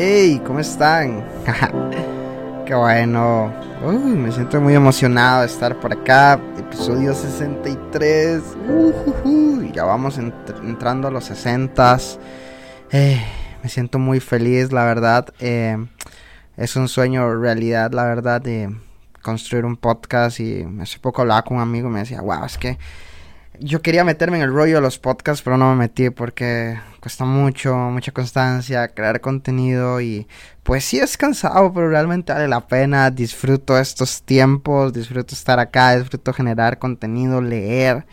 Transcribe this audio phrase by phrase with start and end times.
[0.00, 0.40] ¡Hey!
[0.46, 1.26] ¿Cómo están?
[2.66, 3.52] Qué bueno.
[3.82, 6.38] Me siento muy emocionado de estar por acá.
[6.56, 8.40] Episodio 63.
[9.24, 11.98] Uh, ya vamos entrando a los 60.
[12.92, 13.20] Eh,
[13.60, 15.34] me siento muy feliz, la verdad.
[15.40, 15.76] Eh,
[16.56, 18.72] es un sueño realidad, la verdad, de
[19.20, 20.38] construir un podcast.
[20.38, 22.78] Y hace poco hablaba con un amigo y me decía, wow, es que
[23.58, 27.24] yo quería meterme en el rollo de los podcasts, pero no me metí porque cuesta
[27.24, 30.26] mucho, mucha constancia, crear contenido y
[30.62, 33.10] pues sí es cansado, pero realmente vale la pena.
[33.10, 38.04] Disfruto estos tiempos, disfruto estar acá, disfruto generar contenido, leer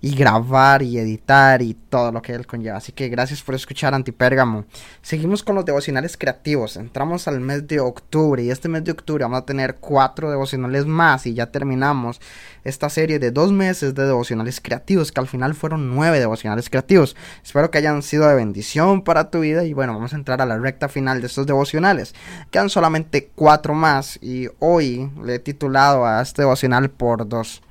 [0.00, 2.76] y grabar y editar y todo lo que él conlleva.
[2.76, 4.66] Así que gracias por escuchar Antipérgamo.
[5.00, 6.76] Seguimos con los devocionales creativos.
[6.76, 10.84] Entramos al mes de octubre y este mes de octubre vamos a tener cuatro devocionales
[10.84, 12.20] más y ya terminamos
[12.64, 17.16] esta serie de dos meses de devocionales creativos que al final fueron nueve devocionales creativos.
[17.42, 20.58] Espero que hayan sido bendición para tu vida y bueno, vamos a entrar a la
[20.58, 22.14] recta final de estos devocionales.
[22.50, 27.62] Quedan solamente cuatro más y hoy le he titulado a este devocional por dos.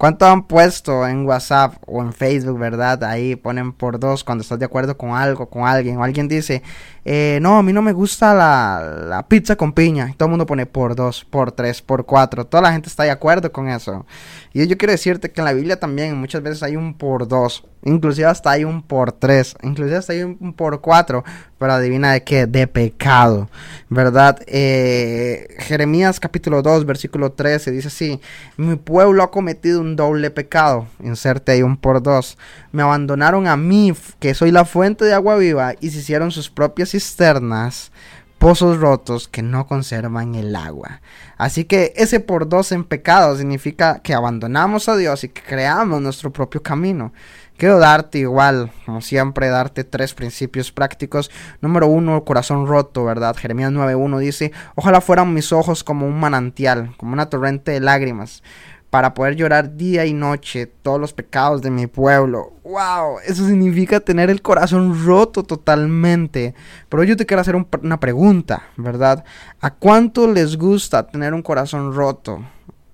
[0.00, 3.04] ¿Cuánto han puesto en WhatsApp o en Facebook, verdad?
[3.04, 5.98] Ahí ponen por dos cuando estás de acuerdo con algo, con alguien.
[5.98, 6.62] O alguien dice,
[7.04, 10.08] eh, no, a mí no me gusta la, la, pizza con piña.
[10.08, 12.46] Y todo el mundo pone por dos, por tres, por cuatro.
[12.46, 14.06] Toda la gente está de acuerdo con eso.
[14.54, 17.64] Y yo quiero decirte que en la Biblia también muchas veces hay un por dos.
[17.82, 19.54] Inclusive hasta hay un por tres.
[19.62, 21.24] Inclusive hasta hay un por cuatro.
[21.58, 22.46] Pero adivina de qué?
[22.46, 23.50] De pecado.
[23.90, 24.40] ¿Verdad?
[24.46, 28.20] Eh, Jeremías capítulo 2, versículo 13 dice así.
[28.56, 30.86] Mi pueblo ha cometido un doble pecado.
[31.02, 32.38] Inserte ahí un por dos.
[32.72, 35.74] Me abandonaron a mí, que soy la fuente de agua viva.
[35.80, 37.92] Y se hicieron sus propias cisternas
[38.40, 41.02] pozos rotos que no conservan el agua.
[41.36, 46.00] Así que ese por dos en pecado significa que abandonamos a Dios y que creamos
[46.00, 47.12] nuestro propio camino.
[47.58, 51.30] Quiero darte igual, como siempre, darte tres principios prácticos.
[51.60, 53.36] Número uno, corazón roto, ¿verdad?
[53.36, 58.42] Jeremías 9.1 dice, ojalá fueran mis ojos como un manantial, como una torrente de lágrimas
[58.90, 62.52] para poder llorar día y noche todos los pecados de mi pueblo.
[62.64, 63.20] ¡Wow!
[63.24, 66.54] Eso significa tener el corazón roto totalmente.
[66.88, 69.24] Pero yo te quiero hacer una pregunta, ¿verdad?
[69.60, 72.44] ¿A cuánto les gusta tener un corazón roto?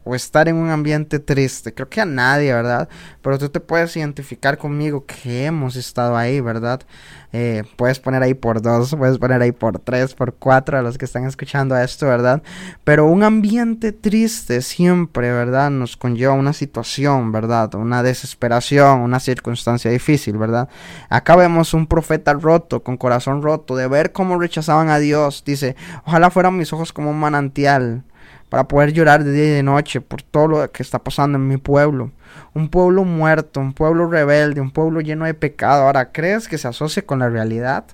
[0.06, 1.74] O estar en un ambiente triste.
[1.74, 2.88] Creo que a nadie, ¿verdad?
[3.22, 6.80] Pero tú te puedes identificar conmigo que hemos estado ahí, ¿verdad?
[7.32, 10.96] Eh, puedes poner ahí por dos, puedes poner ahí por tres, por cuatro a los
[10.96, 12.40] que están escuchando esto, ¿verdad?
[12.84, 15.70] Pero un ambiente triste siempre, ¿verdad?
[15.70, 17.74] Nos conlleva una situación, ¿verdad?
[17.74, 20.68] Una desesperación, una circunstancia difícil, ¿verdad?
[21.08, 25.42] Acá vemos un profeta roto, con corazón roto, de ver cómo rechazaban a Dios.
[25.44, 25.74] Dice,
[26.04, 28.04] ojalá fueran mis ojos como un manantial
[28.48, 31.48] para poder llorar de día y de noche por todo lo que está pasando en
[31.48, 32.12] mi pueblo.
[32.54, 35.84] Un pueblo muerto, un pueblo rebelde, un pueblo lleno de pecado.
[35.84, 37.84] Ahora, ¿crees que se asocia con la realidad?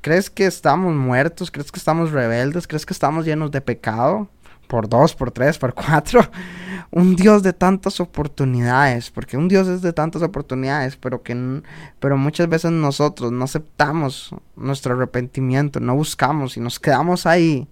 [0.00, 1.50] ¿Crees que estamos muertos?
[1.50, 2.66] ¿Crees que estamos rebeldes?
[2.66, 4.28] ¿Crees que estamos llenos de pecado?
[4.66, 6.20] Por dos, por tres, por cuatro.
[6.90, 9.10] Un Dios de tantas oportunidades.
[9.10, 10.96] Porque un Dios es de tantas oportunidades.
[10.96, 11.62] Pero que
[12.00, 15.80] pero muchas veces nosotros no aceptamos nuestro arrepentimiento.
[15.80, 17.68] No buscamos y nos quedamos ahí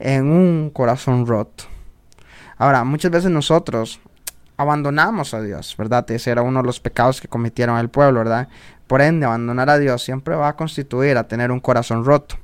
[0.00, 1.64] en un corazón roto.
[2.56, 4.00] Ahora, muchas veces nosotros
[4.56, 6.10] abandonamos a Dios, ¿verdad?
[6.10, 8.48] Ese era uno de los pecados que cometieron el pueblo, ¿verdad?
[8.86, 12.36] Por ende, abandonar a Dios siempre va a constituir a tener un corazón roto.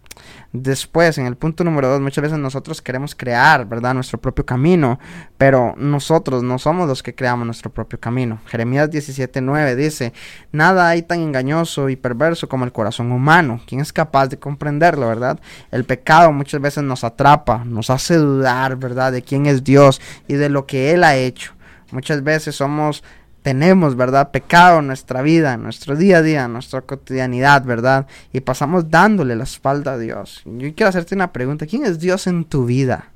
[0.52, 3.94] Después, en el punto número dos, muchas veces nosotros queremos crear, ¿verdad?
[3.94, 4.98] Nuestro propio camino,
[5.38, 8.40] pero nosotros no somos los que creamos nuestro propio camino.
[8.46, 10.12] Jeremías 17:9 dice,
[10.52, 13.60] nada hay tan engañoso y perverso como el corazón humano.
[13.66, 15.38] ¿Quién es capaz de comprenderlo, verdad?
[15.70, 19.12] El pecado muchas veces nos atrapa, nos hace dudar, ¿verdad?
[19.12, 21.52] De quién es Dios y de lo que Él ha hecho.
[21.92, 23.04] Muchas veces somos
[23.46, 24.32] tenemos, ¿verdad?
[24.32, 28.08] Pecado en nuestra vida, en nuestro día a día, en nuestra cotidianidad, ¿verdad?
[28.32, 30.42] Y pasamos dándole la espalda a Dios.
[30.46, 31.64] Yo quiero hacerte una pregunta.
[31.64, 33.12] ¿Quién es Dios en tu vida?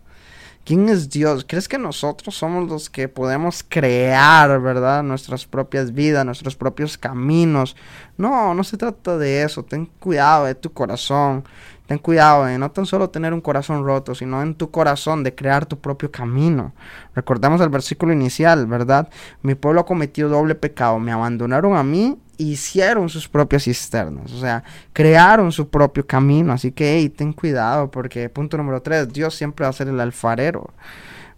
[0.64, 1.44] ¿Quién es Dios?
[1.48, 5.02] ¿Crees que nosotros somos los que podemos crear, verdad?
[5.02, 7.74] Nuestras propias vidas, nuestros propios caminos,
[8.20, 9.62] No, no se trata de eso.
[9.64, 11.44] Ten cuidado de tu corazón.
[11.86, 15.34] Ten cuidado de no tan solo tener un corazón roto, sino en tu corazón de
[15.34, 16.72] crear tu propio camino.
[17.14, 19.08] Recordamos el versículo inicial, ¿verdad?
[19.42, 20.98] Mi pueblo ha cometido doble pecado.
[20.98, 26.52] Me abandonaron a mí hicieron sus propias cisternas, o sea, crearon su propio camino.
[26.52, 30.00] Así que, hey, ten cuidado, porque punto número tres, Dios siempre va a ser el
[30.00, 30.70] alfarero,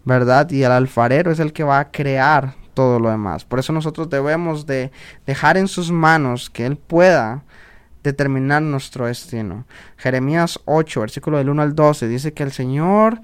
[0.05, 0.49] ¿verdad?
[0.51, 3.45] Y el alfarero es el que va a crear todo lo demás.
[3.45, 4.91] Por eso nosotros debemos de
[5.25, 7.43] dejar en sus manos que Él pueda
[8.03, 9.65] determinar nuestro destino.
[9.97, 13.21] Jeremías 8, versículo del 1 al 12, dice que el Señor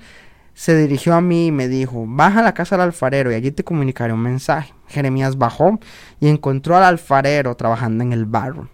[0.54, 3.52] se dirigió a mí y me dijo, baja a la casa del alfarero y allí
[3.52, 4.74] te comunicaré un mensaje.
[4.88, 5.80] Jeremías bajó
[6.20, 8.68] y encontró al alfarero trabajando en el barro.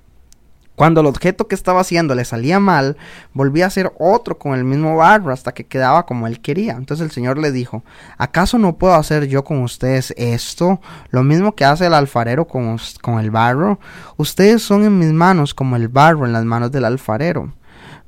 [0.75, 2.97] Cuando el objeto que estaba haciendo le salía mal,
[3.33, 6.73] volvía a hacer otro con el mismo barro hasta que quedaba como él quería.
[6.73, 7.83] Entonces el Señor le dijo,
[8.17, 10.81] ¿acaso no puedo hacer yo con ustedes esto?
[11.09, 13.79] Lo mismo que hace el alfarero con, con el barro.
[14.17, 17.53] Ustedes son en mis manos como el barro en las manos del alfarero.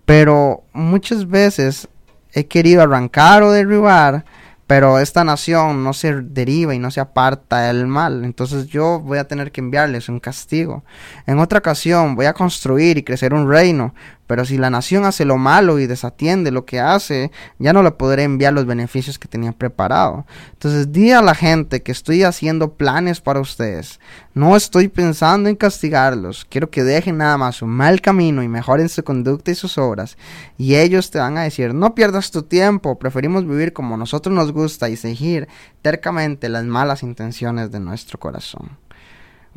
[0.06, 1.88] Pero muchas veces
[2.34, 4.26] he querido arrancar o derribar
[4.68, 8.26] pero esta nación no se deriva y no se aparta del mal.
[8.26, 10.84] Entonces yo voy a tener que enviarles un castigo.
[11.26, 13.96] En otra ocasión voy a construir y crecer un reino,
[14.28, 17.92] pero si la nación hace lo malo y desatiende lo que hace, ya no le
[17.92, 20.26] podré enviar los beneficios que tenía preparado.
[20.52, 24.00] Entonces di a la gente que estoy haciendo planes para ustedes.
[24.34, 26.46] No estoy pensando en castigarlos.
[26.50, 30.18] Quiero que dejen nada más su mal camino y mejoren su conducta y sus obras.
[30.58, 34.52] Y ellos te van a decir, no pierdas tu tiempo, preferimos vivir como nosotros nos
[34.52, 35.48] gusta y seguir
[35.82, 38.78] tercamente las malas intenciones de nuestro corazón.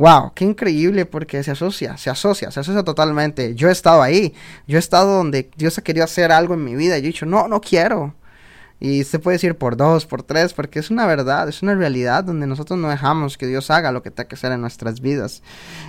[0.01, 3.55] Wow, qué increíble porque se asocia, se asocia, se asocia totalmente.
[3.55, 4.33] Yo he estado ahí,
[4.67, 7.13] yo he estado donde Dios ha querido hacer algo en mi vida y yo he
[7.13, 8.15] dicho, no, no quiero.
[8.81, 12.25] Y se puede decir por dos, por tres, porque es una verdad, es una realidad
[12.25, 15.43] donde nosotros no dejamos que Dios haga lo que tenga que hacer en nuestras vidas.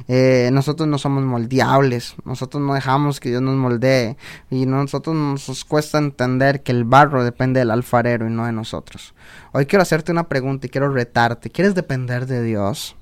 [0.10, 4.18] Eh, nosotros no somos moldeables, nosotros no dejamos que Dios nos moldee
[4.50, 9.14] y nosotros nos cuesta entender que el barro depende del alfarero y no de nosotros.
[9.54, 11.50] Hoy quiero hacerte una pregunta y quiero retarte.
[11.50, 12.98] ¿Quieres depender de Dios?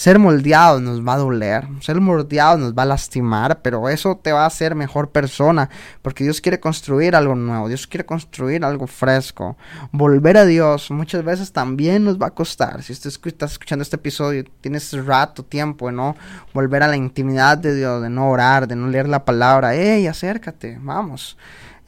[0.00, 4.32] Ser moldeado nos va a doler, ser moldeado nos va a lastimar, pero eso te
[4.32, 5.68] va a hacer mejor persona,
[6.00, 9.58] porque Dios quiere construir algo nuevo, Dios quiere construir algo fresco.
[9.92, 12.82] Volver a Dios muchas veces también nos va a costar.
[12.82, 13.20] Si estás
[13.52, 16.16] escuchando este episodio, tienes rato, tiempo de no
[16.54, 20.06] volver a la intimidad de Dios, de no orar, de no leer la palabra, hey,
[20.06, 21.36] acércate, vamos.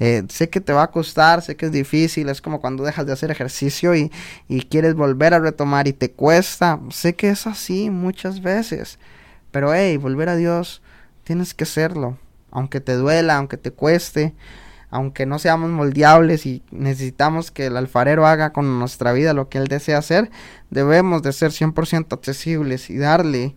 [0.01, 3.07] Eh, sé que te va a costar, sé que es difícil, es como cuando dejas
[3.07, 4.11] de hacer ejercicio y,
[4.49, 6.81] y quieres volver a retomar y te cuesta.
[6.91, 8.99] Sé que es así muchas veces,
[9.51, 10.83] pero hey, volver a Dios,
[11.25, 12.19] tienes que hacerlo,
[12.51, 14.35] aunque te duela, aunque te cueste,
[14.91, 19.59] aunque no seamos moldeables y necesitamos que el alfarero haga con nuestra vida lo que
[19.59, 20.31] él desea hacer,
[20.71, 23.57] debemos de ser 100% accesibles y darle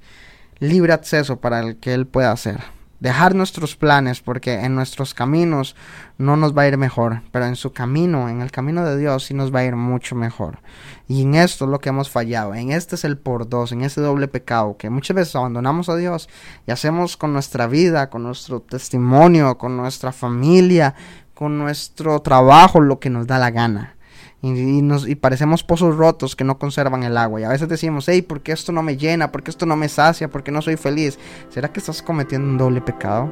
[0.60, 5.76] libre acceso para el que él pueda hacer dejar nuestros planes porque en nuestros caminos
[6.18, 9.26] no nos va a ir mejor, pero en su camino, en el camino de Dios
[9.26, 10.60] sí nos va a ir mucho mejor.
[11.08, 13.82] Y en esto es lo que hemos fallado, en este es el por dos, en
[13.82, 16.30] ese doble pecado que muchas veces abandonamos a Dios
[16.66, 20.96] y hacemos con nuestra vida, con nuestro testimonio, con nuestra familia,
[21.34, 23.95] con nuestro trabajo lo que nos da la gana
[24.42, 27.42] y, nos, y parecemos pozos rotos que no conservan el agua.
[27.42, 29.32] Y a veces decimos, hey, ¿por qué esto no me llena?
[29.32, 30.30] ¿Por qué esto no me sacia?
[30.30, 31.18] ¿Por qué no soy feliz?
[31.50, 33.32] ¿Será que estás cometiendo un doble pecado?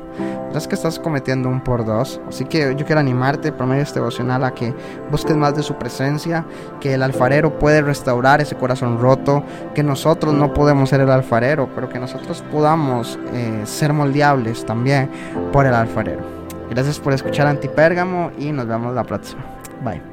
[0.51, 2.19] ¿Será que estás cometiendo un por dos?
[2.27, 4.73] Así que yo quiero animarte por medio de este devocional a que
[5.11, 6.45] busques más de su presencia,
[6.79, 9.43] que el alfarero puede restaurar ese corazón roto,
[9.75, 15.09] que nosotros no podemos ser el alfarero, pero que nosotros podamos eh, ser moldeables también
[15.51, 16.21] por el alfarero.
[16.69, 19.43] Gracias por escuchar Antipérgamo y nos vemos la próxima.
[19.83, 20.12] Bye.